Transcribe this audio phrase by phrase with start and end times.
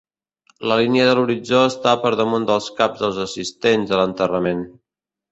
[0.69, 4.65] La línia de l'horitzó està per damunt dels caps dels assistents a l'enterrament.